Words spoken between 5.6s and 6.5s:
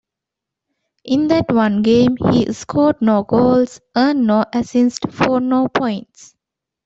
points.